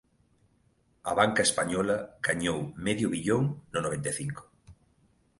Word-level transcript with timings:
A 1.09 1.13
banca 1.19 1.45
española 1.47 1.97
gañou 2.27 2.59
medio 2.85 3.07
billón 3.13 3.43
no 3.73 3.79
noventa 3.85 4.09
e 4.13 4.15
cinco 4.21 4.41